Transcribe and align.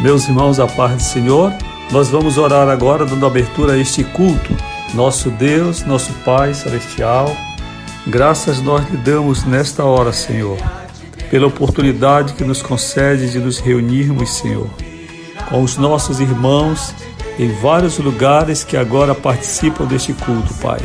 Meus 0.00 0.26
irmãos, 0.26 0.58
a 0.58 0.66
paz 0.66 0.94
do 0.96 1.02
Senhor, 1.02 1.52
nós 1.92 2.08
vamos 2.08 2.38
orar 2.38 2.70
agora 2.70 3.04
dando 3.04 3.26
abertura 3.26 3.74
a 3.74 3.78
este 3.78 4.02
culto. 4.02 4.56
Nosso 4.94 5.28
Deus, 5.30 5.84
nosso 5.84 6.10
Pai 6.24 6.54
Celestial, 6.54 7.36
graças 8.06 8.62
nós 8.62 8.88
lhe 8.88 8.96
damos 8.96 9.44
nesta 9.44 9.84
hora, 9.84 10.10
Senhor, 10.10 10.56
pela 11.30 11.48
oportunidade 11.48 12.32
que 12.32 12.44
nos 12.44 12.62
concede 12.62 13.30
de 13.30 13.38
nos 13.38 13.58
reunirmos, 13.58 14.30
Senhor, 14.30 14.70
com 15.50 15.62
os 15.62 15.76
nossos 15.76 16.18
irmãos 16.18 16.94
em 17.38 17.52
vários 17.60 17.98
lugares 17.98 18.64
que 18.64 18.78
agora 18.78 19.14
participam 19.14 19.84
deste 19.84 20.14
culto, 20.14 20.54
Pai. 20.54 20.80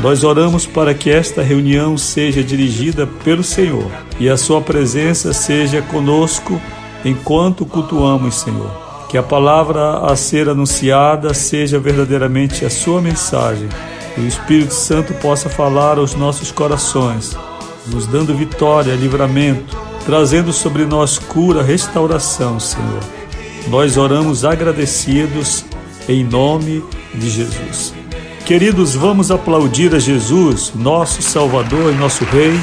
Nós 0.00 0.24
oramos 0.24 0.66
para 0.66 0.92
que 0.92 1.10
esta 1.10 1.42
reunião 1.42 1.96
seja 1.96 2.44
dirigida 2.44 3.06
pelo 3.24 3.42
Senhor 3.42 3.90
e 4.20 4.28
a 4.28 4.36
Sua 4.36 4.60
presença 4.60 5.32
seja 5.32 5.80
conosco 5.80 6.60
enquanto 7.04 7.66
cultuamos, 7.66 8.36
Senhor. 8.36 8.70
Que 9.08 9.18
a 9.18 9.22
palavra 9.22 9.98
a 10.06 10.16
ser 10.16 10.48
anunciada 10.48 11.34
seja 11.34 11.78
verdadeiramente 11.78 12.64
a 12.64 12.70
sua 12.70 13.00
mensagem 13.00 13.68
e 14.16 14.20
o 14.20 14.28
Espírito 14.28 14.74
Santo 14.74 15.12
possa 15.14 15.48
falar 15.48 15.98
aos 15.98 16.14
nossos 16.14 16.50
corações, 16.50 17.36
nos 17.86 18.06
dando 18.06 18.34
vitória, 18.34 18.94
livramento, 18.94 19.76
trazendo 20.04 20.52
sobre 20.52 20.84
nós 20.84 21.18
cura, 21.18 21.62
restauração, 21.62 22.58
Senhor. 22.58 23.00
Nós 23.68 23.96
oramos 23.96 24.44
agradecidos 24.44 25.64
em 26.08 26.24
nome 26.24 26.82
de 27.14 27.30
Jesus. 27.30 27.94
Queridos, 28.44 28.94
vamos 28.94 29.30
aplaudir 29.30 29.94
a 29.94 29.98
Jesus, 29.98 30.72
nosso 30.74 31.22
Salvador 31.22 31.92
e 31.92 31.96
nosso 31.96 32.24
Rei. 32.24 32.58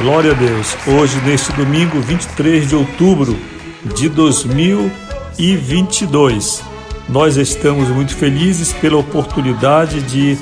Glória 0.00 0.32
a 0.32 0.34
Deus. 0.34 0.76
Hoje, 0.86 1.20
neste 1.26 1.52
domingo 1.52 2.00
23 2.00 2.68
de 2.68 2.74
outubro 2.74 3.36
de 3.84 4.08
2022. 4.08 6.62
Nós 7.08 7.36
estamos 7.36 7.88
muito 7.88 8.14
felizes 8.14 8.72
pela 8.72 8.98
oportunidade 8.98 10.00
de 10.02 10.38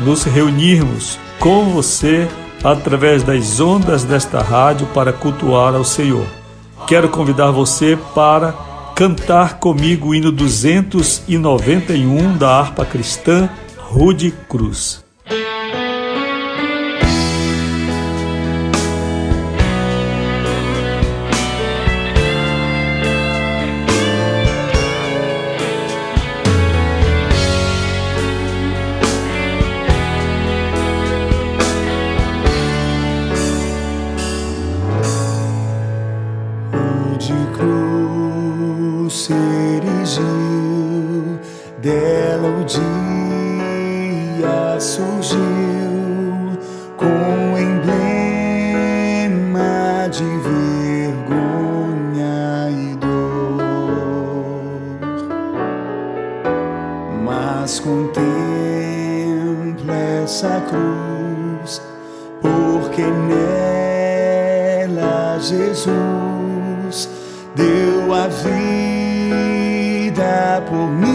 nos 0.00 0.24
reunirmos 0.24 1.18
com 1.38 1.70
você 1.70 2.28
através 2.62 3.22
das 3.22 3.58
ondas 3.60 4.04
desta 4.04 4.42
rádio 4.42 4.86
para 4.88 5.10
cultuar 5.12 5.74
ao 5.74 5.84
Senhor. 5.84 6.26
Quero 6.86 7.08
convidar 7.08 7.50
você 7.50 7.98
para 8.14 8.52
cantar 8.94 9.58
comigo 9.58 10.08
o 10.08 10.14
hino 10.14 10.30
291 10.30 12.36
da 12.36 12.58
harpa 12.58 12.84
cristã 12.84 13.48
Rude 13.78 14.34
Cruz. 14.48 15.02
dia 42.70 44.48
surgiu 44.78 45.40
com 46.96 47.58
emblema 47.58 48.48
de 50.08 50.22
vergonha 51.04 51.50
e 52.70 52.94
dor, 52.94 53.90
mas 57.24 57.80
contempla 57.80 58.20
essa 60.22 60.62
cruz, 60.68 61.82
porque 62.40 63.02
nela 64.86 65.10
Jesus 65.40 67.08
deu 67.56 68.14
a 68.14 68.28
vida 68.28 68.60
por 70.68 70.88
mim. 70.88 71.09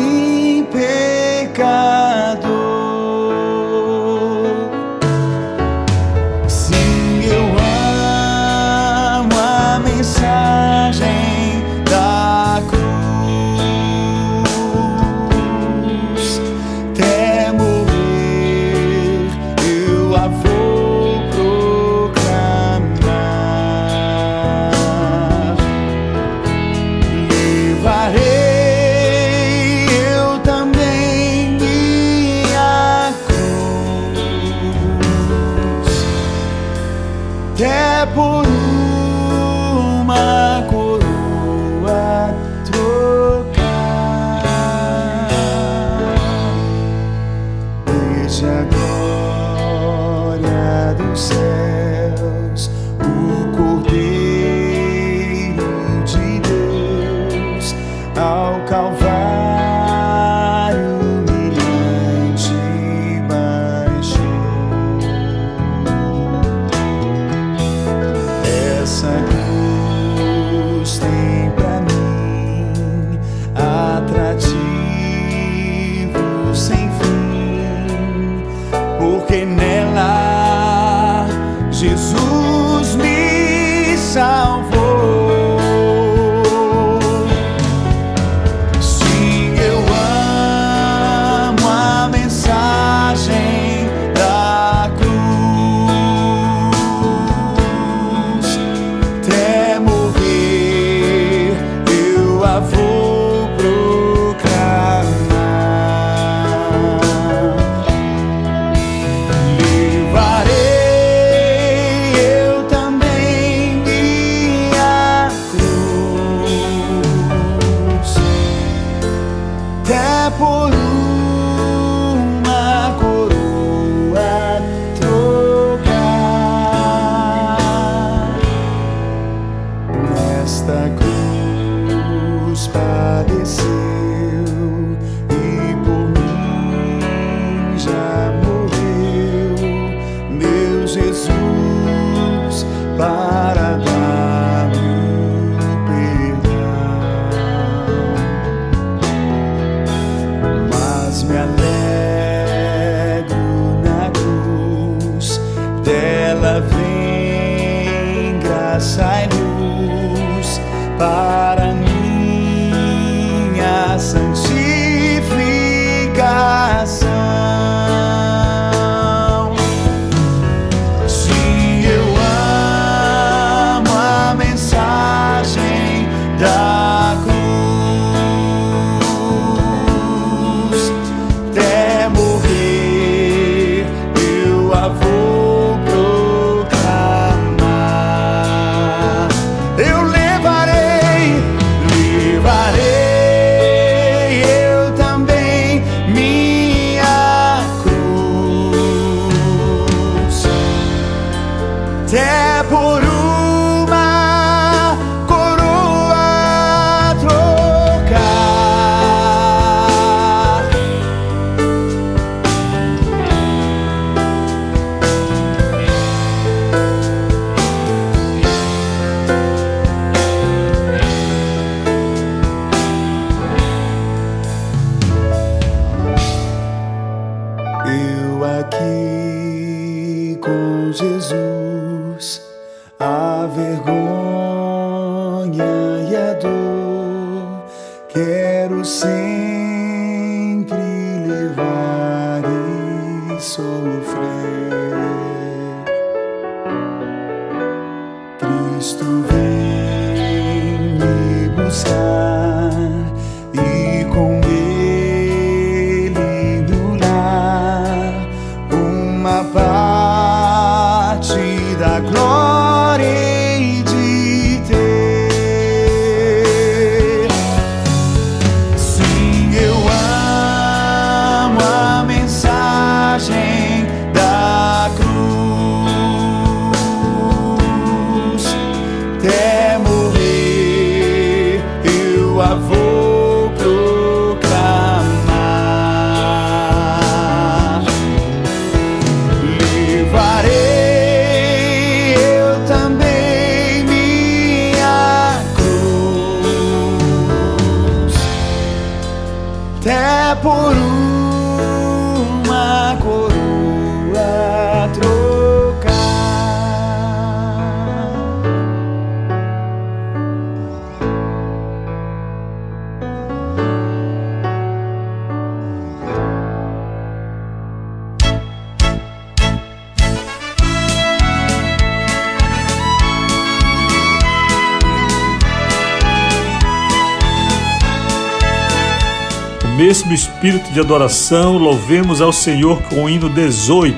Mesmo 329.75 330.13
espírito 330.13 330.71
de 330.71 330.79
adoração, 330.79 331.57
louvemos 331.57 332.21
ao 332.21 332.31
Senhor 332.31 332.81
com 332.83 333.03
o 333.03 333.09
hino 333.09 333.29
18 333.29 333.97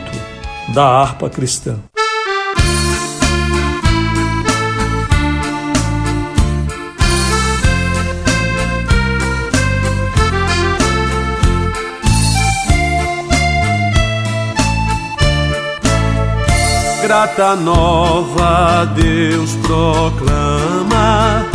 da 0.74 0.83
harpa 0.83 1.29
cristã. 1.29 1.77
Grata 17.04 17.56
nova 17.56 18.83
Deus 18.95 19.56
proclama 19.61 21.45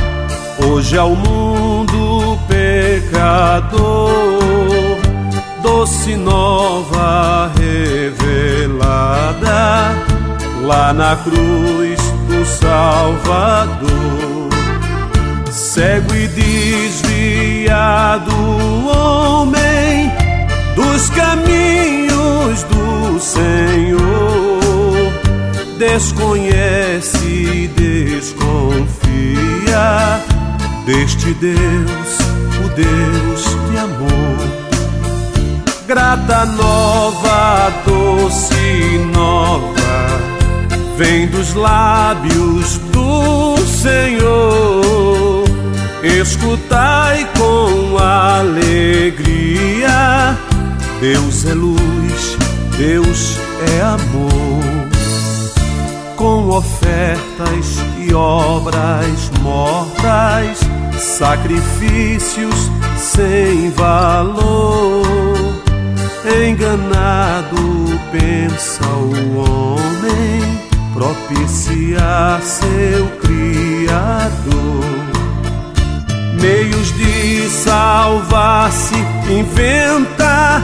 hoje 0.65 0.97
ao 0.97 1.11
mundo 1.11 2.02
pecador, 3.13 4.97
doce 5.63 6.17
nova 6.17 7.53
revelada 7.59 9.43
lá 10.63 10.95
na 10.95 11.17
cruz 11.17 12.01
do 12.27 12.47
Salvador. 12.47 13.83
Cego 15.51 16.15
e 16.15 16.29
desviado 16.29 18.33
homem 18.87 20.11
dos 20.75 21.11
caminhos 21.11 22.63
do 22.65 23.21
Senhor, 23.21 24.01
desconhece 25.79 27.27
e 27.27 27.69
desconfia 27.69 29.03
deste 30.87 31.35
Deus, 31.35 32.19
Deus 32.75 33.45
de 33.71 33.79
amor. 33.79 34.39
Grata 35.87 36.45
nova, 36.47 37.73
doce 37.85 38.99
nova, 39.15 39.73
vem 40.97 41.27
dos 41.29 41.55
lábios 41.55 42.79
do 42.93 43.57
Senhor. 43.59 45.45
Escutai 46.03 47.29
com 47.39 47.99
alegria, 47.99 48.79
Deus 51.01 51.45
é 51.45 51.55
luz, 51.55 52.37
Deus 52.77 53.39
é 53.77 53.83
amor 53.83 54.83
com 56.23 56.49
ofertas 56.51 57.79
e 57.99 58.15
obras 58.15 59.29
mortas, 59.41 60.61
sacrifícios 61.03 62.71
sem 62.97 63.71
valor. 63.71 65.03
Enganado 66.47 67.99
pensa 68.11 68.87
o 68.87 69.37
homem 69.39 70.61
propiciar 70.95 72.41
seu 72.41 73.07
Criador. 73.21 73.43
Meios 76.41 76.93
de 76.97 77.13
inventa, 79.33 80.63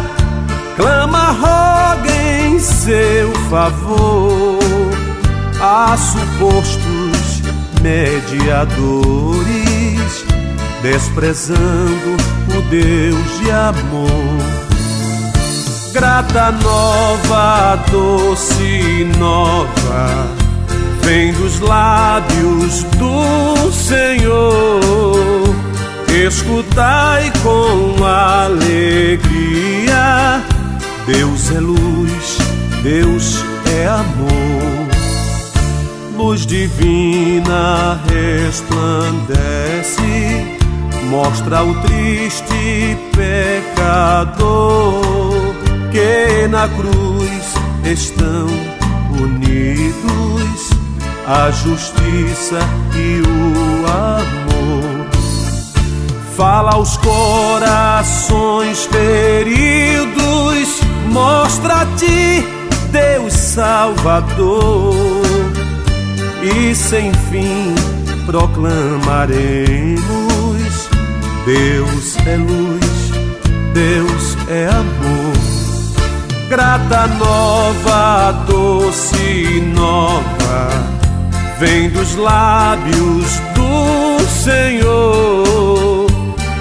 clama, 0.77 1.31
roga 1.33 2.13
em 2.13 2.59
seu 2.59 3.33
favor 3.51 4.59
a 5.61 5.97
supostos 5.97 7.43
mediadores, 7.81 9.68
desprezando 10.83 12.17
o 12.57 12.63
Deus 12.71 13.41
de 13.41 13.51
amor. 13.51 14.39
Grata 15.93 16.53
nova, 16.53 17.77
doce 17.91 19.07
nova, 19.19 20.27
vem 21.03 21.33
dos 21.33 21.61
lábios 21.61 22.85
do 22.97 23.73
Senhor. 23.73 25.55
Escutai 26.27 27.33
com 27.43 28.05
alegria, 28.05 29.23
Deus 31.07 31.51
é 31.53 31.61
luz, 31.61 32.39
Deus 32.83 33.45
é 33.67 33.87
amor 33.87 34.59
luz 36.39 36.47
divina 36.47 38.01
resplandece, 38.09 39.19
mostra 41.09 41.65
o 41.65 41.75
triste 41.83 42.97
pecador 43.17 45.03
que 45.91 46.47
na 46.49 46.69
cruz 46.69 47.55
estão 47.85 48.47
unidos 49.21 50.71
a 51.27 51.51
justiça 51.51 52.61
e 52.95 53.21
o 53.27 53.87
amor. 53.87 55.09
Fala 56.37 56.73
aos 56.73 56.97
corações 56.99 58.87
feridos, 58.87 60.81
mostra-te, 61.11 62.47
Deus 62.93 63.33
Salvador 63.33 65.19
e 66.43 66.75
sem 66.75 67.13
fim 67.31 67.75
proclamaremos: 68.25 70.28
Deus 71.49 72.19
é 72.27 72.37
luz, 72.37 73.11
Deus 73.73 74.37
é 74.51 74.69
amor. 74.69 75.33
Grata 76.51 77.07
nova, 77.07 78.33
doce 78.47 79.63
nova, 79.75 80.69
vem 81.59 81.89
dos 81.89 82.17
lábios 82.17 83.41
do 83.55 84.21
Senhor. 84.29 86.07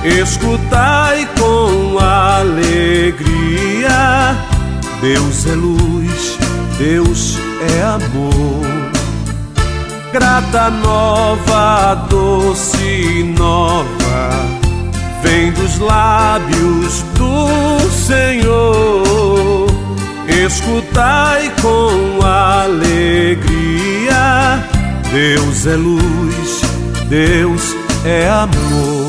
Escutai 0.05 1.27
com 1.37 1.99
alegria: 1.99 3.17
Deus 5.01 5.45
é 5.47 5.53
luz, 5.53 6.37
Deus 6.77 7.37
é 7.75 7.83
amor 7.83 8.87
grata 10.13 10.69
nova, 10.69 11.93
doce 12.09 13.23
nova, 13.37 14.66
vem 15.27 15.51
dos 15.51 15.77
lábios 15.79 17.03
do 17.15 17.79
Senhor. 17.89 19.67
Escutai 20.45 21.51
com 21.61 22.25
alegria, 22.25 23.43
Deus 25.11 25.67
é 25.67 25.75
luz, 25.75 26.61
Deus 27.09 27.75
é 28.05 28.29
amor. 28.29 29.06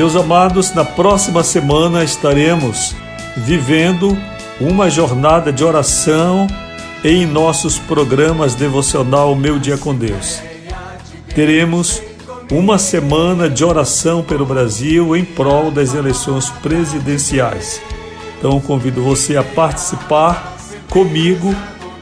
Meus 0.00 0.16
amados, 0.16 0.72
na 0.72 0.82
próxima 0.82 1.44
semana 1.44 2.02
estaremos 2.02 2.96
vivendo 3.36 4.16
uma 4.58 4.88
jornada 4.88 5.52
de 5.52 5.62
oração 5.62 6.46
em 7.04 7.26
nossos 7.26 7.78
programas 7.78 8.54
devocional 8.54 9.36
Meu 9.36 9.58
Dia 9.58 9.76
com 9.76 9.94
Deus. 9.94 10.40
Teremos 11.34 12.02
uma 12.50 12.78
semana 12.78 13.46
de 13.50 13.62
oração 13.62 14.22
pelo 14.22 14.46
Brasil 14.46 15.14
em 15.14 15.22
prol 15.22 15.70
das 15.70 15.92
eleições 15.92 16.48
presidenciais. 16.48 17.82
Então 18.38 18.58
convido 18.58 19.02
você 19.02 19.36
a 19.36 19.42
participar 19.42 20.56
comigo 20.88 21.54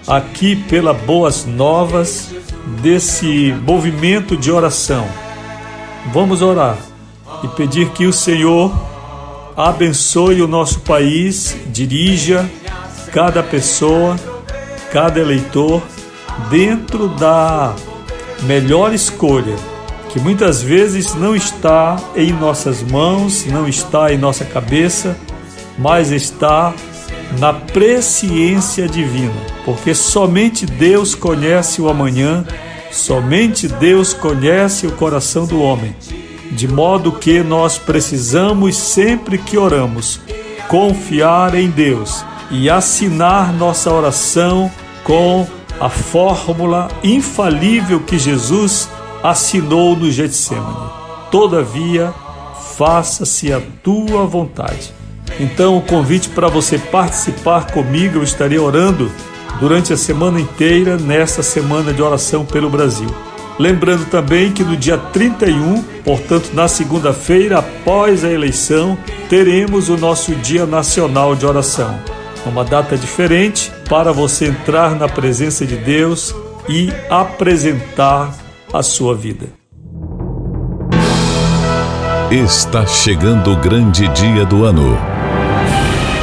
aqui 0.07 0.55
pela 0.55 0.95
Boas 0.95 1.45
Novas 1.45 2.33
desse 2.81 3.53
movimento 3.67 4.37
de 4.37 4.53
oração. 4.53 5.05
Vamos 6.13 6.43
orar 6.43 6.79
e 7.43 7.49
pedir 7.49 7.91
que 7.91 8.07
o 8.07 8.13
Senhor 8.13 8.73
abençoe 9.57 10.41
o 10.41 10.49
nosso 10.49 10.81
país, 10.81 11.57
dirija 11.67 12.49
cada 13.13 13.43
pessoa, 13.43 14.17
cada 14.93 15.19
eleitor 15.19 15.83
dentro 16.51 17.09
da 17.09 17.75
melhor 18.43 18.95
escolha, 18.95 19.57
que 20.11 20.21
muitas 20.21 20.63
vezes 20.63 21.15
não 21.15 21.35
está 21.35 21.97
em 22.15 22.33
nossas 22.33 22.83
mãos, 22.83 23.45
não 23.47 23.69
está 23.69 24.13
em 24.13 24.19
nossa 24.19 24.45
cabeça, 24.45 25.17
mas 25.77 26.13
está 26.13 26.73
na 27.39 27.53
presciência 27.53 28.89
divina, 28.89 29.35
porque 29.65 29.95
somente 29.95 30.65
Deus 30.65 31.15
conhece 31.15 31.83
o 31.83 31.89
amanhã, 31.89 32.45
somente 32.91 33.67
Deus 33.67 34.15
conhece 34.15 34.87
o 34.87 34.93
coração 34.93 35.47
do 35.47 35.61
homem 35.61 35.95
de 36.51 36.67
modo 36.67 37.13
que 37.13 37.43
nós 37.43 37.79
precisamos, 37.79 38.77
sempre 38.77 39.39
que 39.39 39.57
oramos, 39.57 40.21
confiar 40.69 41.55
em 41.55 41.69
Deus 41.69 42.25
e 42.51 42.69
assinar 42.71 43.53
nossa 43.53 43.93
oração 43.93 44.71
com 45.05 45.47
a 45.81 45.89
fórmula 45.89 46.89
infalível 47.05 48.01
que 48.01 48.19
Jesus 48.19 48.89
assinou 49.23 49.97
no 49.97 50.11
Getsemane. 50.11 50.91
Todavia, 51.31 52.13
faça-se 52.77 53.53
a 53.53 53.61
tua 53.83 54.25
vontade. 54.25 54.93
Então, 55.39 55.77
o 55.77 55.83
convite 55.83 56.29
para 56.31 56.49
você 56.49 56.79
participar 56.79 57.71
comigo, 57.71 58.19
eu 58.19 58.23
estarei 58.23 58.59
orando 58.59 59.11
durante 59.61 59.93
a 59.93 59.97
semana 59.97 60.41
inteira 60.41 60.97
nesta 60.97 61.43
semana 61.43 61.93
de 61.93 62.03
oração 62.03 62.45
pelo 62.45 62.71
Brasil. 62.71 63.09
Lembrando 63.59 64.07
também 64.09 64.53
que 64.53 64.63
no 64.63 64.77
dia 64.77 64.97
31, 64.97 65.83
portanto 66.05 66.51
na 66.55 66.69
segunda-feira 66.69 67.59
após 67.59 68.25
a 68.25 68.31
eleição, 68.31 68.97
teremos 69.29 69.89
o 69.89 69.97
nosso 69.97 70.35
Dia 70.37 70.65
Nacional 70.65 71.35
de 71.35 71.45
Oração. 71.45 71.99
Uma 72.47 72.65
data 72.65 72.97
diferente 72.97 73.73
para 73.89 74.13
você 74.13 74.47
entrar 74.47 74.95
na 74.95 75.09
presença 75.09 75.67
de 75.67 75.77
Deus 75.77 76.35
e 76.69 76.93
apresentar 77.11 78.33
a 78.73 78.83
sua 78.83 79.15
vida. 79.15 79.47
Está 82.31 82.87
chegando 82.87 83.53
o 83.53 83.57
grande 83.57 84.07
dia 84.09 84.45
do 84.45 84.65
ano 84.65 85.08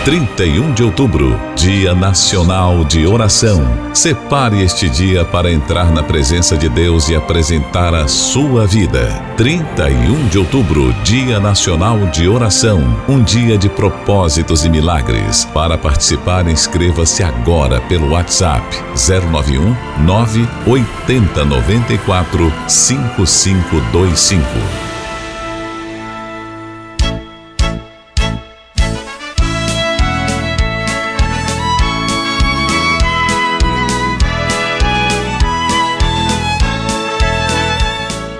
31 0.05 0.73
de 0.75 0.83
outubro, 0.83 1.35
Dia 1.55 1.95
Nacional 1.95 2.85
de 2.85 3.07
Oração. 3.07 3.65
Separe 3.91 4.61
este 4.61 4.87
dia 4.87 5.25
para 5.25 5.51
entrar 5.51 5.91
na 5.91 6.03
presença 6.03 6.55
de 6.55 6.69
Deus 6.69 7.09
e 7.09 7.15
apresentar 7.15 7.95
a 7.95 8.07
sua 8.07 8.67
vida. 8.67 9.07
31 9.35 10.27
de 10.27 10.37
outubro, 10.37 10.93
Dia 11.03 11.39
Nacional 11.39 11.97
de 12.11 12.29
Oração. 12.29 12.83
Um 13.09 13.23
dia 13.23 13.57
de 13.57 13.67
propósitos 13.67 14.63
e 14.63 14.69
milagres. 14.69 15.43
Para 15.45 15.75
participar, 15.75 16.47
inscreva-se 16.47 17.23
agora 17.23 17.81
pelo 17.81 18.11
WhatsApp 18.11 18.63
091 18.93 19.75
980 20.05 21.45
94 21.45 22.53
5525. 22.67 24.94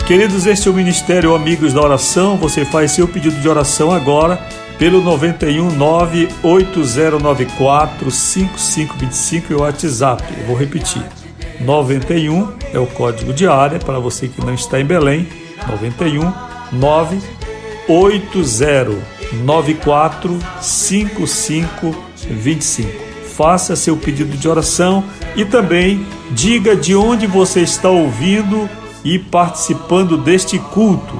Queridos, 0.06 0.46
este 0.46 0.68
é 0.68 0.72
o 0.72 0.74
Ministério 0.74 1.34
Amigos 1.34 1.74
da 1.74 1.82
Oração. 1.82 2.38
Você 2.38 2.64
faz 2.64 2.92
seu 2.92 3.08
pedido 3.08 3.42
de 3.42 3.50
oração 3.50 3.92
agora 3.92 4.40
pelo 4.78 5.02
919 5.02 6.30
8094 6.44 8.12
5525 8.12 9.52
e 9.52 9.56
o 9.56 9.62
WhatsApp. 9.62 10.24
Eu 10.42 10.46
vou 10.46 10.56
repetir. 10.56 11.02
91 11.60 12.54
é 12.72 12.78
o 12.78 12.86
código 12.86 13.34
de 13.34 13.48
área 13.48 13.80
para 13.80 13.98
você 13.98 14.28
que 14.28 14.46
não 14.46 14.54
está 14.54 14.80
em 14.80 14.86
Belém. 14.86 15.28
91 15.68 16.32
9 16.74 17.20
8094 17.88 20.40
5525. 20.62 22.92
Faça 23.36 23.76
seu 23.76 23.98
pedido 23.98 24.38
de 24.38 24.48
oração 24.48 25.04
e 25.36 25.44
também 25.44 26.06
diga 26.30 26.76
de 26.76 26.96
onde 26.96 27.26
você 27.26 27.62
está 27.62 27.90
ouvindo 27.90 28.70
e 29.06 29.20
participando 29.20 30.18
deste 30.18 30.58
culto. 30.58 31.16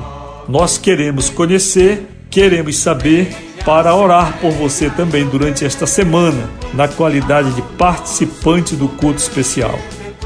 Nós 0.50 0.78
queremos 0.78 1.30
conhecer, 1.30 2.10
queremos 2.32 2.78
saber 2.78 3.34
para 3.64 3.96
orar 3.96 4.38
por 4.42 4.52
você 4.52 4.90
também 4.90 5.26
durante 5.26 5.64
esta 5.64 5.86
semana, 5.86 6.50
na 6.74 6.88
qualidade 6.88 7.52
de 7.54 7.62
participante 7.78 8.76
do 8.76 8.88
culto 8.88 9.20
especial. 9.20 9.80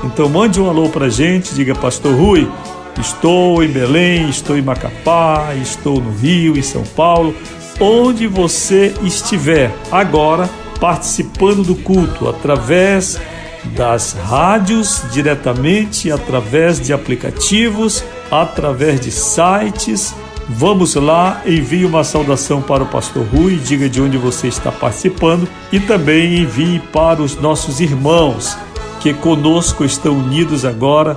Então 0.03 0.29
mande 0.29 0.59
um 0.59 0.69
alô 0.69 0.89
para 0.89 1.05
a 1.07 1.09
gente, 1.09 1.53
diga 1.53 1.75
Pastor 1.75 2.15
Rui, 2.15 2.49
estou 2.97 3.61
em 3.61 3.67
Belém, 3.67 4.29
estou 4.29 4.57
em 4.57 4.61
Macapá, 4.61 5.53
estou 5.61 6.01
no 6.01 6.11
Rio, 6.11 6.57
em 6.57 6.61
São 6.61 6.83
Paulo, 6.83 7.35
onde 7.79 8.27
você 8.27 8.93
estiver 9.03 9.71
agora 9.91 10.49
participando 10.79 11.63
do 11.63 11.75
culto 11.75 12.29
através 12.29 13.19
das 13.63 14.13
rádios, 14.13 15.03
diretamente 15.11 16.11
através 16.11 16.79
de 16.79 16.93
aplicativos, 16.93 18.03
através 18.31 18.99
de 18.99 19.11
sites. 19.11 20.15
Vamos 20.47 20.95
lá, 20.95 21.41
envie 21.45 21.85
uma 21.85 22.03
saudação 22.03 22.61
para 22.61 22.83
o 22.83 22.87
pastor 22.87 23.23
Rui, 23.25 23.57
diga 23.57 23.87
de 23.87 24.01
onde 24.01 24.17
você 24.17 24.47
está 24.47 24.71
participando 24.71 25.47
e 25.71 25.79
também 25.79 26.39
envie 26.39 26.79
para 26.91 27.21
os 27.21 27.35
nossos 27.35 27.79
irmãos 27.79 28.57
que 28.99 29.13
conosco 29.13 29.85
estão 29.85 30.13
unidos 30.13 30.65
agora 30.65 31.15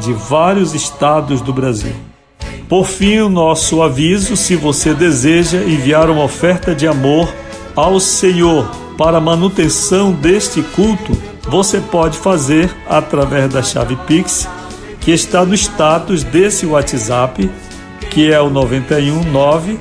de 0.00 0.12
vários 0.12 0.74
estados 0.74 1.40
do 1.40 1.52
Brasil. 1.52 1.94
Por 2.68 2.84
fim, 2.84 3.18
o 3.18 3.28
nosso 3.28 3.82
aviso: 3.82 4.36
se 4.36 4.56
você 4.56 4.92
deseja 4.92 5.58
enviar 5.58 6.10
uma 6.10 6.24
oferta 6.24 6.74
de 6.74 6.86
amor 6.86 7.32
ao 7.74 8.00
Senhor 8.00 8.68
para 8.98 9.18
a 9.18 9.20
manutenção 9.20 10.12
deste 10.12 10.62
culto, 10.62 11.16
você 11.48 11.80
pode 11.80 12.18
fazer 12.18 12.74
através 12.88 13.52
da 13.52 13.62
chave 13.62 13.96
Pix, 14.06 14.48
que 15.00 15.10
está 15.12 15.44
no 15.44 15.54
status 15.54 16.24
desse 16.24 16.66
WhatsApp, 16.66 17.50
que 18.10 18.32
é 18.32 18.40
o 18.40 18.50
919 18.50 19.78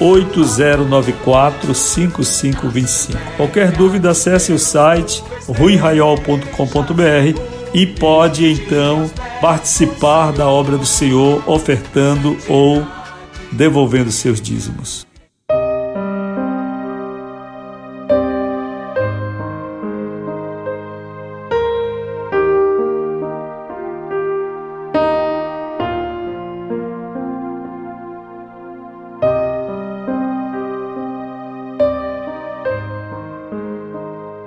8094 0.00 1.74
5525. 1.74 3.18
Qualquer 3.36 3.72
dúvida, 3.72 4.10
acesse 4.10 4.52
o 4.52 4.58
site 4.58 5.22
ruiraiol.com.br 5.48 7.40
e 7.74 7.86
pode 7.86 8.46
então 8.46 9.10
participar 9.40 10.32
da 10.32 10.46
obra 10.48 10.78
do 10.78 10.86
Senhor 10.86 11.42
ofertando 11.46 12.36
ou 12.48 12.86
devolvendo 13.52 14.12
seus 14.12 14.40
dízimos. 14.40 15.07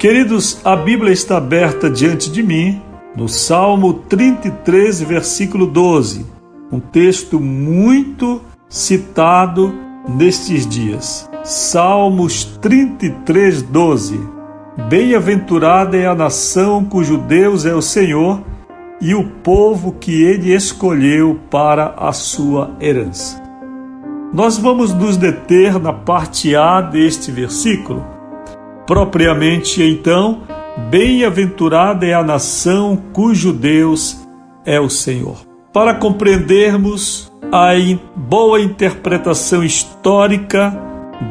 Queridos, 0.01 0.59
a 0.65 0.75
Bíblia 0.75 1.13
está 1.13 1.37
aberta 1.37 1.87
diante 1.87 2.31
de 2.31 2.41
mim 2.41 2.81
no 3.15 3.29
Salmo 3.29 3.93
33, 3.93 4.99
versículo 5.03 5.67
12, 5.67 6.25
um 6.71 6.79
texto 6.79 7.39
muito 7.39 8.41
citado 8.67 9.71
nestes 10.09 10.65
dias. 10.65 11.29
Salmos 11.43 12.45
33, 12.59 13.61
12. 13.61 14.19
Bem-aventurada 14.89 15.95
é 15.95 16.07
a 16.07 16.15
nação 16.15 16.83
cujo 16.83 17.19
Deus 17.19 17.63
é 17.67 17.75
o 17.75 17.81
Senhor 17.81 18.41
e 18.99 19.13
o 19.13 19.23
povo 19.23 19.91
que 19.99 20.23
ele 20.23 20.51
escolheu 20.51 21.39
para 21.47 21.93
a 21.95 22.11
sua 22.11 22.71
herança. 22.81 23.39
Nós 24.33 24.57
vamos 24.57 24.95
nos 24.95 25.15
deter 25.15 25.79
na 25.79 25.93
parte 25.93 26.55
A 26.55 26.81
deste 26.81 27.31
versículo 27.31 28.03
Propriamente 28.91 29.81
então, 29.81 30.41
bem-aventurada 30.89 32.05
é 32.05 32.13
a 32.13 32.21
nação 32.21 33.01
cujo 33.13 33.53
Deus 33.53 34.17
é 34.65 34.81
o 34.81 34.89
Senhor. 34.89 35.37
Para 35.71 35.93
compreendermos 35.93 37.31
a 37.53 37.69
boa 38.13 38.59
interpretação 38.59 39.63
histórica 39.63 40.77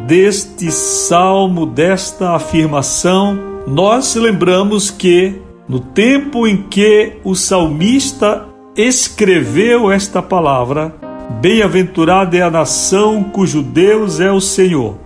deste 0.06 0.72
salmo, 0.72 1.66
desta 1.66 2.30
afirmação, 2.30 3.38
nós 3.66 4.14
lembramos 4.14 4.90
que 4.90 5.34
no 5.68 5.80
tempo 5.80 6.46
em 6.46 6.62
que 6.62 7.18
o 7.22 7.34
salmista 7.34 8.46
escreveu 8.74 9.92
esta 9.92 10.22
palavra, 10.22 10.94
bem-aventurada 11.42 12.38
é 12.38 12.40
a 12.40 12.50
nação 12.50 13.22
cujo 13.22 13.60
Deus 13.60 14.18
é 14.18 14.32
o 14.32 14.40
Senhor. 14.40 14.96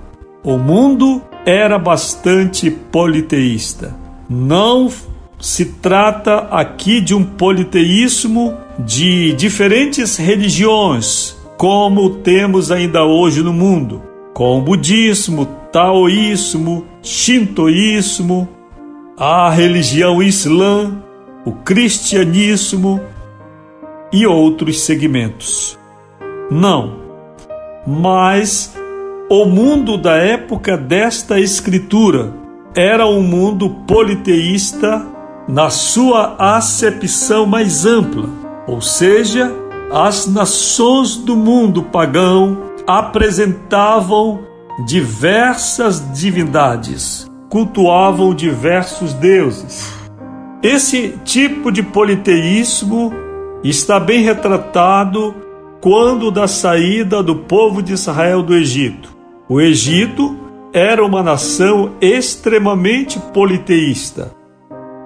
O 0.44 0.56
mundo 0.56 1.20
era 1.44 1.78
bastante 1.78 2.70
politeísta. 2.70 3.94
Não 4.28 4.90
se 5.38 5.66
trata 5.66 6.48
aqui 6.50 7.00
de 7.00 7.14
um 7.14 7.22
politeísmo 7.22 8.54
de 8.78 9.32
diferentes 9.34 10.16
religiões, 10.16 11.36
como 11.56 12.16
temos 12.16 12.70
ainda 12.70 13.04
hoje 13.04 13.42
no 13.42 13.52
mundo, 13.52 14.02
com 14.32 14.58
o 14.58 14.62
budismo, 14.62 15.46
taoísmo, 15.70 16.86
shintoísmo, 17.02 18.48
a 19.16 19.50
religião 19.50 20.22
islã, 20.22 21.02
o 21.44 21.52
cristianismo 21.52 23.00
e 24.12 24.26
outros 24.26 24.80
segmentos. 24.80 25.78
Não, 26.50 26.96
mas 27.86 28.74
o 29.42 29.46
mundo 29.46 29.98
da 29.98 30.14
época 30.14 30.76
desta 30.76 31.40
escritura 31.40 32.32
era 32.72 33.04
um 33.04 33.20
mundo 33.20 33.68
politeísta 33.84 35.04
na 35.48 35.70
sua 35.70 36.36
acepção 36.38 37.44
mais 37.44 37.84
ampla, 37.84 38.28
ou 38.68 38.80
seja, 38.80 39.52
as 39.92 40.28
nações 40.28 41.16
do 41.16 41.34
mundo 41.34 41.82
pagão 41.82 42.56
apresentavam 42.86 44.38
diversas 44.86 46.00
divindades, 46.16 47.28
cultuavam 47.50 48.32
diversos 48.32 49.14
deuses. 49.14 49.92
Esse 50.62 51.18
tipo 51.24 51.72
de 51.72 51.82
politeísmo 51.82 53.12
está 53.64 53.98
bem 53.98 54.22
retratado 54.22 55.34
quando 55.80 56.30
da 56.30 56.46
saída 56.46 57.20
do 57.20 57.34
povo 57.34 57.82
de 57.82 57.94
Israel 57.94 58.40
do 58.40 58.54
Egito. 58.54 59.13
O 59.46 59.60
Egito 59.60 60.34
era 60.72 61.04
uma 61.04 61.22
nação 61.22 61.92
extremamente 62.00 63.18
politeísta. 63.18 64.32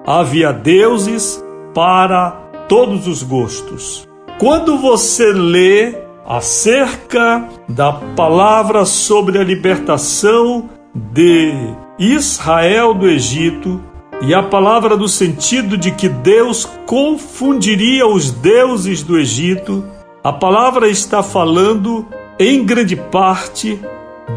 Havia 0.07 0.53
deuses 0.53 1.43
para 1.73 2.31
todos 2.69 3.05
os 3.05 3.21
gostos. 3.21 4.07
Quando 4.39 4.77
você 4.77 5.33
lê 5.33 5.93
acerca 6.25 7.49
da 7.67 7.91
palavra 7.91 8.85
sobre 8.85 9.39
a 9.39 9.43
libertação 9.43 10.69
de 10.95 11.51
Israel 11.99 12.93
do 12.93 13.09
Egito 13.09 13.81
e 14.21 14.33
a 14.33 14.41
palavra 14.41 14.95
do 14.95 15.09
sentido 15.09 15.77
de 15.77 15.91
que 15.91 16.07
Deus 16.07 16.63
confundiria 16.85 18.07
os 18.07 18.31
deuses 18.31 19.03
do 19.03 19.19
Egito, 19.19 19.83
a 20.23 20.31
palavra 20.31 20.87
está 20.87 21.21
falando 21.21 22.05
em 22.39 22.63
grande 22.63 22.95
parte 22.95 23.77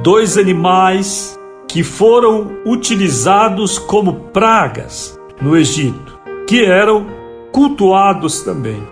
dois 0.03 0.39
animais 0.39 1.39
que 1.69 1.83
foram 1.83 2.53
utilizados 2.65 3.79
como 3.79 4.15
pragas 4.31 5.19
no 5.41 5.57
Egito, 5.57 6.19
que 6.47 6.65
eram 6.65 7.07
cultuados 7.51 8.43
também. 8.43 8.83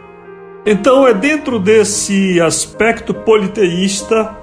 Então 0.64 1.06
é 1.06 1.14
dentro 1.14 1.58
desse 1.58 2.40
aspecto 2.40 3.14
politeísta 3.14 4.36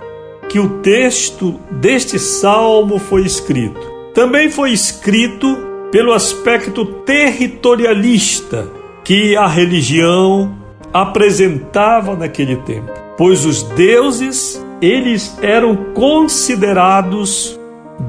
que 0.49 0.59
o 0.59 0.79
texto 0.79 1.59
deste 1.71 2.17
salmo 2.17 2.97
foi 2.97 3.23
escrito. 3.23 3.79
Também 4.13 4.49
foi 4.49 4.71
escrito 4.71 5.57
pelo 5.91 6.13
aspecto 6.13 6.85
territorialista 6.85 8.67
que 9.03 9.35
a 9.35 9.47
religião 9.47 10.55
apresentava 10.91 12.15
naquele 12.15 12.55
tempo, 12.57 12.91
pois 13.17 13.45
os 13.45 13.63
deuses 13.63 14.65
eles 14.81 15.37
eram 15.41 15.75
considerados 15.93 17.59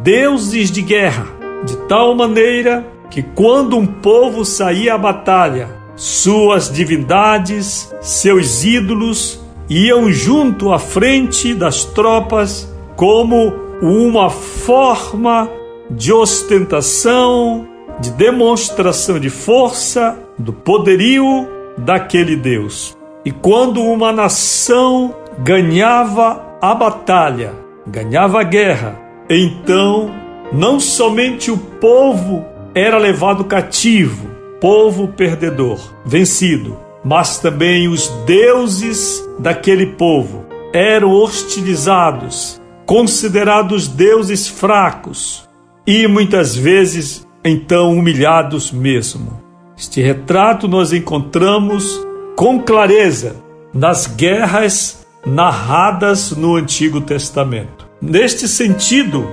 deuses 0.02 0.70
de 0.70 0.82
guerra, 0.82 1.26
de 1.64 1.76
tal 1.88 2.14
maneira 2.14 2.86
que 3.10 3.22
quando 3.22 3.76
um 3.76 3.86
povo 3.86 4.44
saía 4.44 4.94
à 4.94 4.98
batalha, 4.98 5.68
suas 5.96 6.70
divindades, 6.70 7.92
seus 8.00 8.64
ídolos 8.64 9.40
iam 9.68 10.10
junto 10.12 10.72
à 10.72 10.78
frente 10.78 11.54
das 11.54 11.84
tropas 11.84 12.72
como 12.96 13.52
uma 13.80 14.30
forma 14.30 15.50
de 15.90 16.12
ostentação, 16.12 17.66
de 17.98 18.10
demonstração 18.10 19.18
de 19.18 19.30
força, 19.30 20.18
do 20.38 20.52
poderio 20.52 21.48
daquele 21.78 22.36
Deus. 22.36 22.96
E 23.24 23.30
quando 23.30 23.82
uma 23.82 24.12
nação 24.12 25.14
ganhava 25.38 26.47
a 26.60 26.74
batalha, 26.74 27.54
ganhava 27.86 28.40
a 28.40 28.44
guerra, 28.44 29.00
então 29.30 30.10
não 30.52 30.80
somente 30.80 31.50
o 31.50 31.56
povo 31.56 32.44
era 32.74 32.98
levado 32.98 33.44
cativo, 33.44 34.28
povo 34.60 35.08
perdedor, 35.08 35.78
vencido, 36.04 36.76
mas 37.04 37.38
também 37.38 37.88
os 37.88 38.08
deuses 38.26 39.24
daquele 39.38 39.86
povo 39.86 40.44
eram 40.72 41.12
hostilizados, 41.12 42.60
considerados 42.84 43.86
deuses 43.86 44.48
fracos 44.48 45.48
e 45.86 46.06
muitas 46.08 46.56
vezes 46.56 47.26
então 47.44 47.96
humilhados 47.96 48.72
mesmo. 48.72 49.40
Este 49.76 50.02
retrato 50.02 50.66
nós 50.66 50.92
encontramos 50.92 52.04
com 52.34 52.60
clareza 52.60 53.36
nas 53.72 54.06
guerras 54.06 55.06
narradas 55.26 56.32
no 56.32 56.56
Antigo 56.56 57.00
Testamento. 57.00 57.88
Neste 58.00 58.46
sentido 58.46 59.28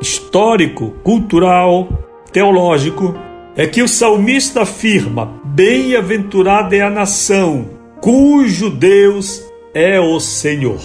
histórico, 0.00 0.92
cultural, 1.02 1.88
teológico, 2.32 3.14
é 3.56 3.66
que 3.66 3.82
o 3.82 3.88
salmista 3.88 4.62
afirma: 4.62 5.40
Bem-aventurada 5.44 6.76
é 6.76 6.80
a 6.80 6.90
nação 6.90 7.76
cujo 8.00 8.70
Deus 8.70 9.42
é 9.74 9.98
o 9.98 10.20
Senhor. 10.20 10.80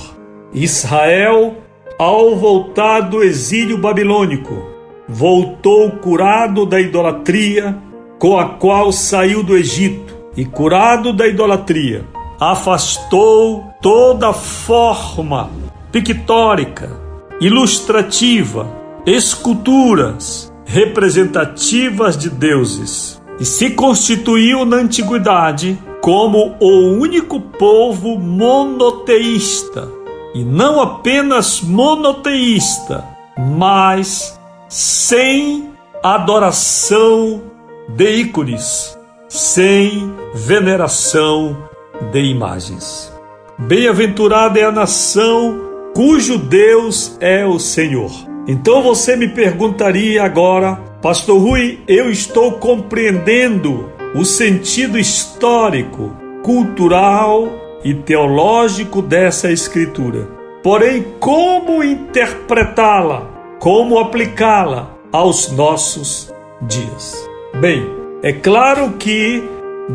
Israel, 0.54 1.56
ao 1.98 2.36
voltar 2.36 3.02
do 3.02 3.24
exílio 3.24 3.78
babilônico, 3.78 4.66
voltou 5.08 5.92
curado 5.92 6.66
da 6.66 6.80
idolatria 6.80 7.78
com 8.18 8.38
a 8.38 8.46
qual 8.46 8.92
saiu 8.92 9.44
do 9.44 9.56
Egito 9.56 10.18
e 10.36 10.46
curado 10.46 11.14
da 11.14 11.28
idolatria, 11.28 12.06
afastou 12.42 13.72
toda 13.80 14.34
forma 14.34 15.48
pictórica, 15.92 16.90
ilustrativa, 17.40 18.68
esculturas, 19.06 20.52
representativas 20.66 22.18
de 22.18 22.32
deuses 22.32 23.22
e 23.40 23.46
se 23.46 23.70
constituiu 23.70 24.66
na 24.66 24.78
antiguidade 24.78 25.78
como 26.02 26.56
o 26.60 26.98
único 27.00 27.40
povo 27.40 28.18
monoteísta. 28.18 29.88
E 30.34 30.44
não 30.44 30.82
apenas 30.82 31.62
monoteísta, 31.62 33.06
mas 33.38 34.40
sem 34.68 35.70
adoração 36.02 37.40
de 37.90 38.16
ícones, 38.16 38.98
sem 39.30 40.12
veneração 40.34 41.70
de 42.12 42.22
imagens. 42.22 43.12
Bem-aventurada 43.58 44.60
é 44.60 44.64
a 44.64 44.72
nação 44.72 45.60
cujo 45.94 46.38
Deus 46.38 47.18
é 47.20 47.46
o 47.46 47.60
Senhor 47.60 48.12
então 48.48 48.82
você 48.82 49.16
me 49.16 49.28
perguntaria 49.28 50.24
agora, 50.24 50.76
Pastor 51.02 51.40
Rui, 51.40 51.80
eu 51.88 52.10
estou 52.10 52.54
compreendendo 52.54 53.92
o 54.16 54.26
sentido 54.26 54.98
histórico, 54.98 56.12
cultural 56.44 57.48
e 57.84 57.94
teológico 57.94 59.02
dessa 59.02 59.52
escritura. 59.52 60.28
Porém, 60.64 61.06
como 61.20 61.84
interpretá-la? 61.84 63.30
Como 63.60 64.00
aplicá-la 64.00 64.92
aos 65.12 65.52
nossos 65.52 66.34
dias? 66.62 67.30
Bem, 67.60 67.88
é 68.24 68.34
claro 68.34 68.94
que 68.98 69.44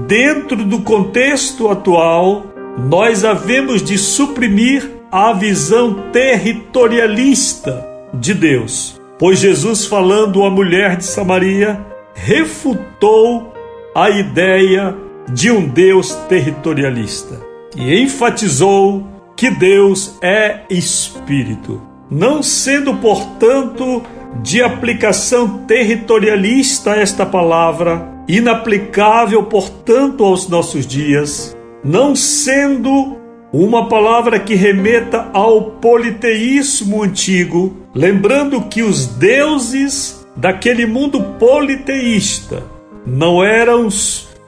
dentro 0.07 0.65
do 0.65 0.81
contexto 0.81 1.69
atual, 1.69 2.47
nós 2.79 3.25
havemos 3.25 3.83
de 3.83 3.97
suprimir 3.97 4.91
a 5.11 5.33
visão 5.33 6.11
territorialista 6.13 7.87
de 8.13 8.35
Deus. 8.35 9.01
Pois 9.19 9.39
Jesus, 9.39 9.87
falando 9.87 10.45
à 10.45 10.51
mulher 10.51 10.97
de 10.97 11.05
Samaria, 11.05 11.81
refutou 12.15 13.55
a 13.95 14.11
ideia 14.11 14.95
de 15.33 15.51
um 15.51 15.67
Deus 15.67 16.15
territorialista 16.29 17.41
e 17.75 17.99
enfatizou 17.99 19.07
que 19.35 19.51
Deus 19.51 20.19
é 20.23 20.61
espírito, 20.71 21.81
não 22.11 22.43
sendo, 22.43 22.95
portanto, 22.97 24.03
de 24.43 24.63
aplicação 24.63 25.65
territorialista 25.67 26.91
esta 26.93 27.25
palavra, 27.25 28.16
inaplicável, 28.29 29.43
portanto, 29.45 30.25
aos 30.25 30.49
nossos 30.49 30.87
dias, 30.87 31.57
não 31.85 32.17
sendo 32.17 33.17
uma 33.53 33.89
palavra 33.89 34.39
que 34.41 34.55
remeta 34.55 35.31
ao 35.33 35.63
politeísmo 35.63 37.03
antigo, 37.03 37.77
lembrando 37.95 38.63
que 38.63 38.83
os 38.83 39.07
deuses 39.07 40.27
daquele 40.37 40.85
mundo 40.85 41.23
politeísta 41.39 42.65
não 43.07 43.43
eram 43.43 43.89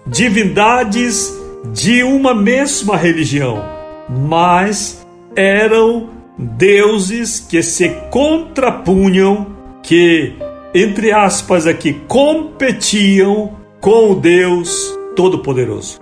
divindades 0.06 1.32
de 1.72 2.02
uma 2.02 2.34
mesma 2.34 2.96
religião, 2.96 3.62
mas 4.08 5.06
eram 5.36 6.10
deuses 6.36 7.40
que 7.40 7.62
se 7.62 7.88
contrapunham, 8.10 9.46
que, 9.82 10.34
entre 10.74 11.12
aspas, 11.12 11.66
aqui, 11.66 11.94
competiam 12.06 13.56
com 13.80 14.12
o 14.12 14.14
Deus 14.14 14.98
Todo-Poderoso. 15.14 16.00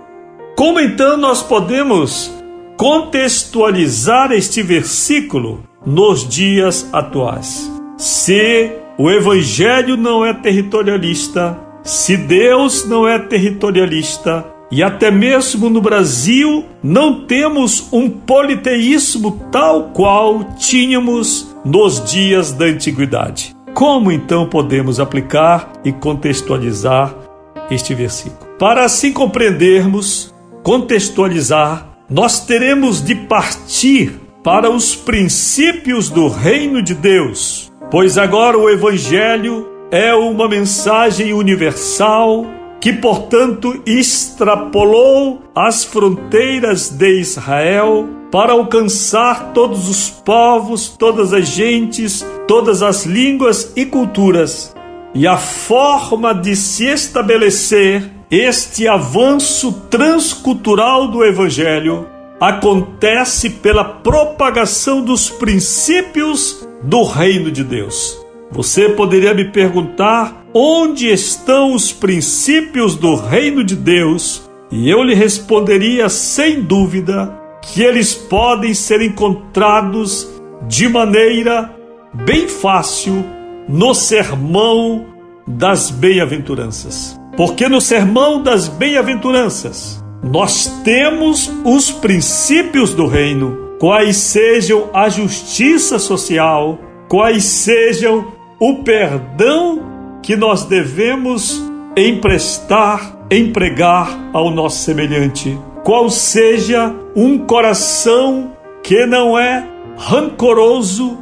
Como 0.55 0.79
então 0.79 1.17
nós 1.17 1.43
podemos 1.43 2.31
contextualizar 2.75 4.31
este 4.31 4.61
versículo 4.61 5.63
nos 5.85 6.27
dias 6.27 6.89
atuais. 6.91 7.71
Se 7.97 8.71
o 8.97 9.09
Evangelho 9.09 9.95
não 9.95 10.25
é 10.25 10.33
territorialista, 10.33 11.59
se 11.83 12.17
Deus 12.17 12.85
não 12.87 13.07
é 13.07 13.17
territorialista, 13.19 14.45
e 14.69 14.83
até 14.83 15.09
mesmo 15.09 15.69
no 15.69 15.79
Brasil 15.79 16.65
não 16.83 17.25
temos 17.25 17.87
um 17.91 18.09
politeísmo 18.09 19.47
tal 19.51 19.91
qual 19.91 20.43
tínhamos 20.57 21.55
nos 21.63 22.03
dias 22.03 22.51
da 22.51 22.65
antiguidade. 22.65 23.55
Como 23.73 24.11
então 24.11 24.49
podemos 24.49 24.99
aplicar 24.99 25.71
e 25.85 25.91
contextualizar 25.91 27.26
este 27.69 27.93
versículo? 27.93 28.49
Para 28.57 28.83
assim 28.85 29.11
compreendermos, 29.11 30.33
contextualizar 30.63 31.87
nós 32.09 32.45
teremos 32.45 33.03
de 33.03 33.15
partir 33.15 34.19
para 34.41 34.69
os 34.69 34.95
princípios 34.95 36.09
do 36.09 36.29
reino 36.29 36.81
de 36.81 36.93
Deus, 36.93 37.69
pois 37.91 38.17
agora 38.17 38.57
o 38.57 38.69
Evangelho 38.69 39.67
é 39.91 40.13
uma 40.13 40.47
mensagem 40.47 41.33
universal 41.33 42.45
que, 42.79 42.93
portanto, 42.93 43.81
extrapolou 43.85 45.41
as 45.53 45.83
fronteiras 45.83 46.89
de 46.89 47.19
Israel 47.19 48.07
para 48.31 48.53
alcançar 48.53 49.51
todos 49.51 49.89
os 49.89 50.09
povos, 50.09 50.87
todas 50.87 51.33
as 51.33 51.47
gentes, 51.47 52.25
todas 52.47 52.81
as 52.81 53.05
línguas 53.05 53.73
e 53.75 53.85
culturas. 53.85 54.76
E 55.13 55.25
a 55.25 55.37
forma 55.37 56.33
de 56.33 56.55
se 56.55 56.85
estabelecer 56.85 58.11
este 58.29 58.87
avanço 58.87 59.71
transcultural 59.89 61.07
do 61.07 61.23
Evangelho 61.23 62.07
acontece 62.39 63.49
pela 63.49 63.83
propagação 63.83 65.01
dos 65.01 65.29
princípios 65.29 66.67
do 66.83 67.03
reino 67.03 67.49
de 67.49 67.63
Deus. 67.63 68.17
Você 68.51 68.89
poderia 68.89 69.33
me 69.33 69.45
perguntar 69.45 70.45
onde 70.53 71.11
estão 71.11 71.73
os 71.73 71.91
princípios 71.91 72.95
do 72.95 73.15
reino 73.15 73.63
de 73.63 73.75
Deus, 73.75 74.47
e 74.71 74.89
eu 74.89 75.03
lhe 75.03 75.13
responderia 75.13 76.09
sem 76.09 76.61
dúvida 76.61 77.33
que 77.61 77.81
eles 77.81 78.13
podem 78.13 78.73
ser 78.73 79.01
encontrados 79.01 80.27
de 80.67 80.87
maneira 80.87 81.73
bem 82.13 82.47
fácil 82.47 83.25
no 83.67 83.93
sermão 83.93 85.05
das 85.47 85.89
bem-aventuranças. 85.89 87.19
Porque 87.35 87.67
no 87.67 87.79
sermão 87.79 88.41
das 88.41 88.67
bem-aventuranças 88.67 90.03
nós 90.23 90.81
temos 90.83 91.51
os 91.63 91.91
princípios 91.91 92.93
do 92.93 93.05
reino, 93.05 93.75
quais 93.79 94.17
sejam 94.17 94.89
a 94.93 95.07
justiça 95.09 95.99
social, 95.99 96.79
quais 97.07 97.43
sejam 97.43 98.33
o 98.59 98.83
perdão 98.83 99.83
que 100.23 100.35
nós 100.35 100.65
devemos 100.65 101.61
emprestar, 101.95 103.25
empregar 103.31 104.17
ao 104.33 104.49
nosso 104.49 104.83
semelhante, 104.83 105.57
qual 105.83 106.09
seja 106.09 106.93
um 107.15 107.37
coração 107.37 108.51
que 108.83 109.05
não 109.05 109.37
é 109.37 109.67
rancoroso, 109.97 111.17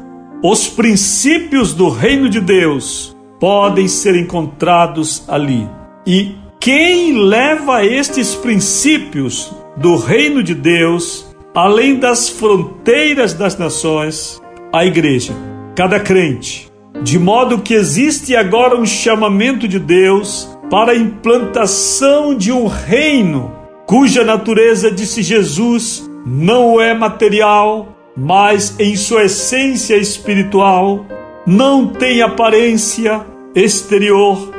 os 0.48 0.68
princípios 0.68 1.74
do 1.74 1.90
reino 1.90 2.30
de 2.30 2.40
Deus 2.40 3.18
podem 3.40 3.88
ser 3.88 4.16
encontrados 4.16 5.24
ali. 5.28 5.68
E 6.06 6.36
quem 6.60 7.18
leva 7.18 7.84
estes 7.84 8.36
princípios 8.36 9.52
do 9.76 9.96
reino 9.96 10.44
de 10.44 10.54
Deus 10.54 11.36
além 11.56 11.96
das 11.96 12.30
fronteiras 12.30 13.34
das 13.34 13.58
nações? 13.58 14.40
A 14.72 14.86
igreja, 14.86 15.34
cada 15.76 16.00
crente. 16.00 16.72
De 17.02 17.18
modo 17.18 17.60
que 17.60 17.74
existe 17.74 18.36
agora 18.36 18.80
um 18.80 18.86
chamamento 18.86 19.68
de 19.68 19.80
Deus 19.80 20.48
para 20.70 20.92
a 20.92 20.96
implantação 20.96 22.36
de 22.36 22.52
um 22.52 22.68
reino 22.68 23.52
cuja 23.88 24.24
natureza, 24.24 24.92
disse 24.92 25.24
Jesus, 25.24 26.08
não 26.24 26.80
é 26.80 26.94
material, 26.94 27.95
mas 28.16 28.80
em 28.80 28.96
sua 28.96 29.26
essência 29.26 29.96
espiritual, 29.96 31.06
não 31.46 31.88
tem 31.88 32.22
aparência 32.22 33.22
exterior. 33.54 34.52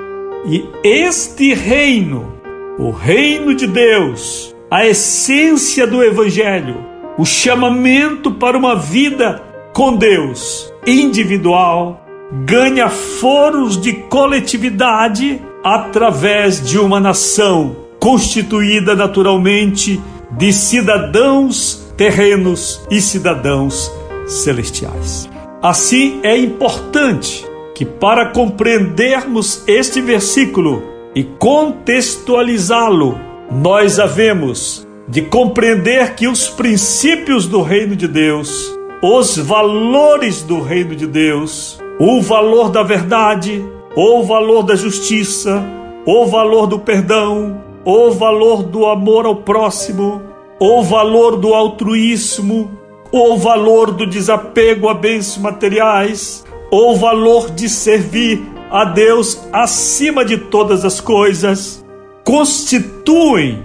E 0.46 0.64
este 0.84 1.54
reino, 1.54 2.34
o 2.78 2.90
reino 2.90 3.54
de 3.54 3.66
Deus, 3.66 4.54
a 4.70 4.86
essência 4.86 5.86
do 5.86 6.02
Evangelho, 6.02 6.76
o 7.18 7.24
chamamento 7.24 8.30
para 8.30 8.58
uma 8.58 8.76
vida 8.76 9.42
com 9.72 9.96
Deus, 9.96 10.72
individual, 10.86 12.04
ganha 12.44 12.88
foros 12.88 13.80
de 13.80 13.92
coletividade 13.92 15.40
através 15.64 16.64
de 16.64 16.78
uma 16.78 17.00
nação 17.00 17.76
constituída 17.98 18.94
naturalmente 18.94 20.00
de 20.30 20.52
cidadãos 20.52 21.85
terrenos 21.96 22.86
e 22.90 23.00
cidadãos 23.00 23.90
celestiais. 24.26 25.28
Assim, 25.62 26.20
é 26.22 26.36
importante 26.36 27.46
que, 27.74 27.84
para 27.84 28.26
compreendermos 28.26 29.62
este 29.66 30.00
versículo 30.00 30.82
e 31.14 31.24
contextualizá-lo, 31.24 33.18
nós 33.50 33.98
havemos 33.98 34.86
de 35.08 35.22
compreender 35.22 36.14
que 36.14 36.26
os 36.26 36.48
princípios 36.48 37.46
do 37.46 37.62
reino 37.62 37.94
de 37.94 38.08
Deus, 38.08 38.76
os 39.02 39.36
valores 39.36 40.42
do 40.42 40.60
reino 40.60 40.94
de 40.94 41.06
Deus, 41.06 41.80
o 41.98 42.20
valor 42.20 42.70
da 42.70 42.82
verdade, 42.82 43.64
o 43.94 44.22
valor 44.24 44.62
da 44.62 44.74
justiça, 44.74 45.64
o 46.04 46.26
valor 46.26 46.66
do 46.66 46.78
perdão, 46.78 47.62
o 47.84 48.10
valor 48.10 48.62
do 48.62 48.84
amor 48.86 49.26
ao 49.26 49.36
próximo, 49.36 50.20
o 50.58 50.82
valor 50.82 51.36
do 51.36 51.54
altruísmo, 51.54 52.70
o 53.12 53.36
valor 53.36 53.92
do 53.92 54.06
desapego 54.06 54.88
a 54.88 54.94
bens 54.94 55.36
materiais, 55.36 56.42
o 56.70 56.96
valor 56.96 57.50
de 57.50 57.68
servir 57.68 58.42
a 58.70 58.84
Deus 58.84 59.46
acima 59.52 60.24
de 60.24 60.38
todas 60.38 60.84
as 60.84 61.00
coisas, 61.00 61.84
constituem 62.24 63.64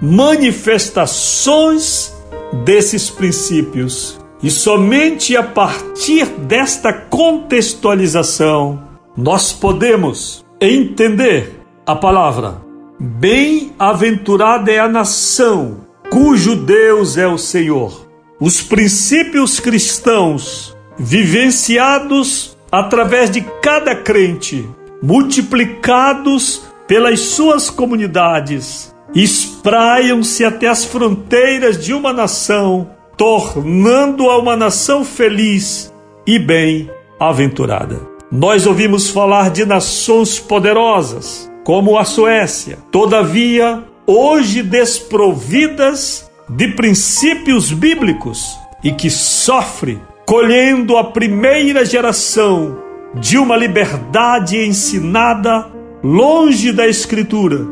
manifestações 0.00 2.14
desses 2.64 3.08
princípios. 3.08 4.20
E 4.42 4.50
somente 4.50 5.36
a 5.36 5.42
partir 5.42 6.26
desta 6.26 6.92
contextualização 6.92 8.82
nós 9.16 9.52
podemos 9.52 10.44
entender 10.60 11.60
a 11.86 11.94
palavra. 11.94 12.60
Bem-aventurada 12.98 14.72
é 14.72 14.80
a 14.80 14.88
nação 14.88 15.81
cujo 16.12 16.54
Deus 16.54 17.16
é 17.16 17.26
o 17.26 17.38
Senhor. 17.38 18.06
Os 18.38 18.60
princípios 18.60 19.58
cristãos 19.58 20.76
vivenciados 20.98 22.54
através 22.70 23.30
de 23.30 23.40
cada 23.62 23.96
crente, 23.96 24.68
multiplicados 25.02 26.64
pelas 26.86 27.18
suas 27.18 27.70
comunidades, 27.70 28.94
espraiam-se 29.14 30.44
até 30.44 30.66
as 30.66 30.84
fronteiras 30.84 31.82
de 31.82 31.94
uma 31.94 32.12
nação, 32.12 32.90
tornando-a 33.16 34.36
uma 34.36 34.54
nação 34.54 35.06
feliz 35.06 35.90
e 36.26 36.38
bem-aventurada. 36.38 38.00
Nós 38.30 38.66
ouvimos 38.66 39.08
falar 39.08 39.50
de 39.50 39.64
nações 39.64 40.38
poderosas, 40.38 41.50
como 41.64 41.96
a 41.96 42.04
Suécia. 42.04 42.78
Todavia, 42.90 43.82
hoje 44.06 44.62
desprovidas 44.62 46.30
de 46.48 46.68
princípios 46.68 47.72
bíblicos 47.72 48.58
e 48.82 48.92
que 48.92 49.08
sofre 49.08 50.00
colhendo 50.26 50.96
a 50.96 51.04
primeira 51.04 51.84
geração 51.84 52.78
de 53.14 53.38
uma 53.38 53.56
liberdade 53.56 54.56
ensinada 54.56 55.70
longe 56.02 56.72
da 56.72 56.86
Escritura, 56.86 57.66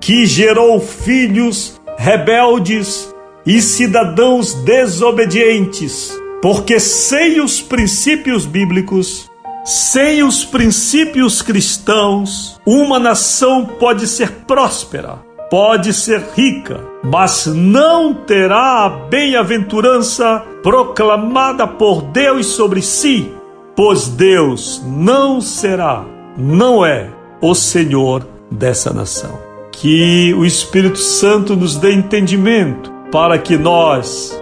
que 0.00 0.26
gerou 0.26 0.80
filhos 0.80 1.80
rebeldes 1.98 3.14
e 3.44 3.60
cidadãos 3.60 4.54
desobedientes, 4.54 6.12
porque 6.42 6.80
sem 6.80 7.40
os 7.40 7.60
princípios 7.60 8.44
bíblicos, 8.44 9.30
sem 9.64 10.22
os 10.22 10.44
princípios 10.44 11.42
cristãos, 11.42 12.60
uma 12.66 12.98
nação 12.98 13.64
pode 13.64 14.06
ser 14.06 14.30
próspera, 14.46 15.25
pode 15.50 15.92
ser 15.92 16.22
rica, 16.34 16.80
mas 17.04 17.46
não 17.46 18.12
terá 18.12 18.84
a 18.84 18.88
bem-aventurança 18.88 20.42
proclamada 20.62 21.66
por 21.66 22.02
Deus 22.02 22.46
sobre 22.46 22.82
si, 22.82 23.30
pois 23.76 24.08
Deus 24.08 24.82
não 24.86 25.40
será, 25.40 26.04
não 26.36 26.84
é 26.84 27.10
o 27.40 27.54
Senhor 27.54 28.26
dessa 28.50 28.92
nação. 28.92 29.38
Que 29.70 30.34
o 30.34 30.44
Espírito 30.44 30.98
Santo 30.98 31.54
nos 31.54 31.76
dê 31.76 31.92
entendimento 31.92 32.90
para 33.12 33.38
que 33.38 33.56
nós 33.56 34.36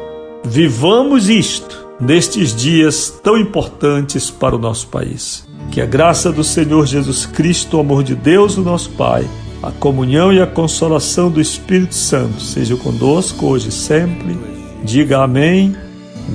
vivamos 0.44 1.28
isto 1.28 1.84
nestes 2.00 2.54
dias 2.54 3.10
tão 3.22 3.36
importantes 3.36 4.30
para 4.30 4.54
o 4.54 4.58
nosso 4.58 4.86
país. 4.88 5.46
Que 5.70 5.80
a 5.80 5.86
graça 5.86 6.30
do 6.30 6.44
Senhor 6.44 6.86
Jesus 6.86 7.26
Cristo, 7.26 7.76
o 7.76 7.80
amor 7.80 8.02
de 8.02 8.14
Deus, 8.14 8.56
o 8.56 8.62
nosso 8.62 8.90
Pai, 8.90 9.26
a 9.68 9.72
comunhão 9.72 10.30
e 10.30 10.40
a 10.40 10.46
consolação 10.46 11.30
do 11.30 11.40
Espírito 11.40 11.94
Santo 11.94 12.40
seja 12.40 12.76
conosco 12.76 13.46
hoje 13.46 13.70
e 13.70 13.72
sempre. 13.72 14.36
Diga 14.82 15.22
amém. 15.22 15.74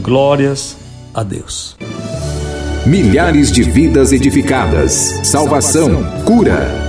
Glórias 0.01 0.77
a 1.13 1.21
Deus. 1.21 1.77
Milhares 2.85 3.51
de 3.51 3.61
vidas 3.61 4.11
edificadas, 4.11 5.21
salvação, 5.23 6.03
cura. 6.25 6.88